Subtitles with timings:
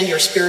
[0.00, 0.39] expand your spiritual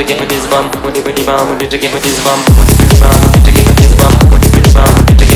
[0.00, 2.88] to get with this bum, with this bum, with the get with this bum, with
[2.88, 4.40] the bum, with the get with this bum, with
[4.72, 4.88] bum,
[5.18, 5.29] with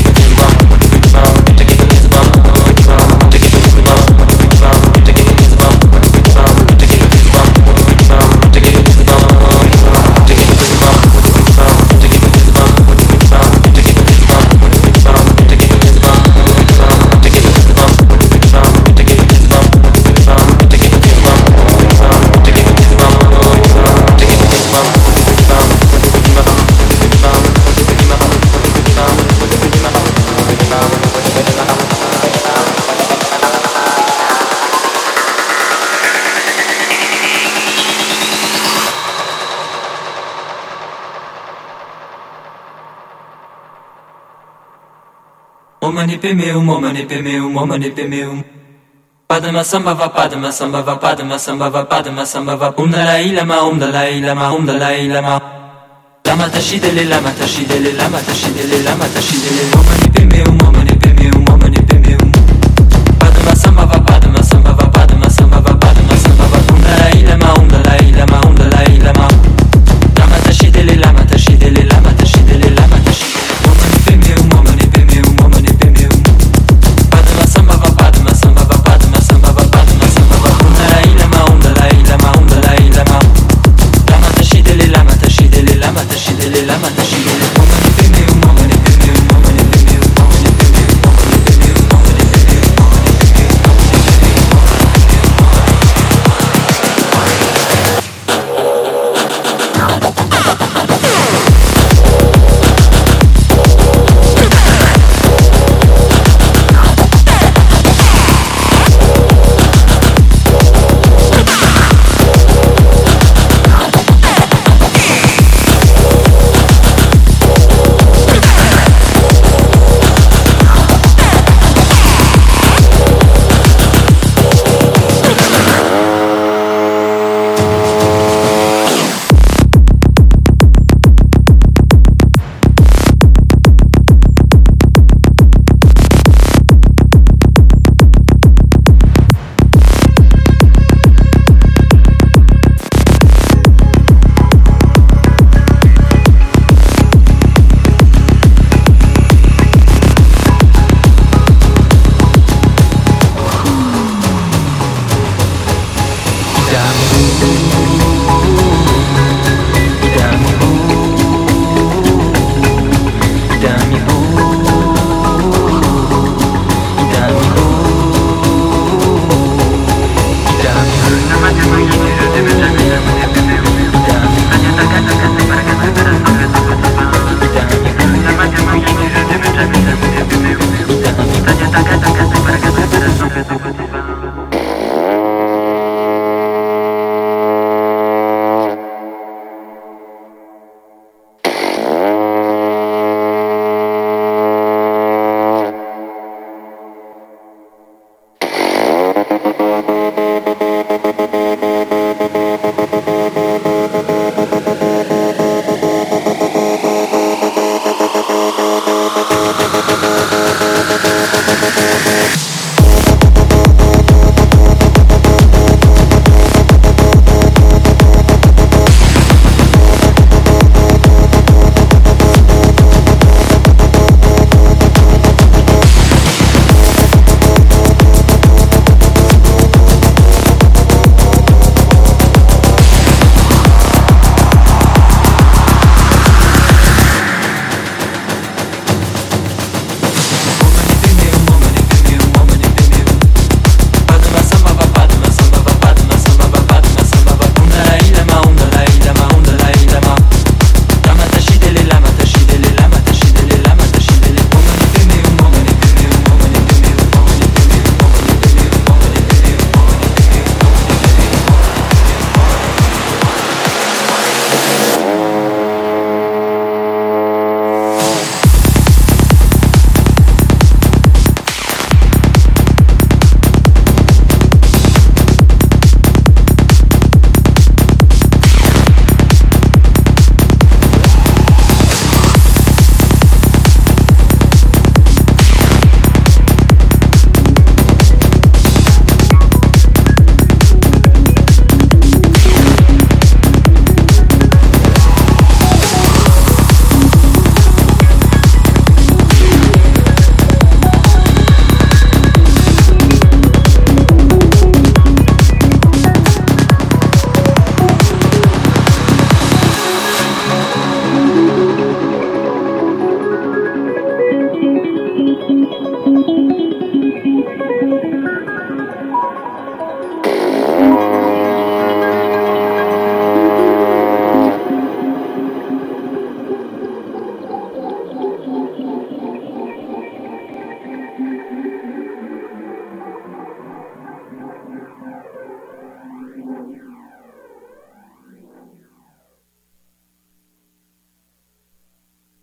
[46.17, 48.43] pemeum, omani pemeum, omani pemeum.
[49.27, 52.73] Padma sambhava, padma sambhava, padma sambhava, padma sambhava.
[52.77, 55.41] Om dalai lama, om dalai lama, om dalai lama.
[56.25, 59.63] Lama tashidele, lama tashidele, lama tashidele, lama tashidele.
[59.73, 60.94] Omani pemeum, omani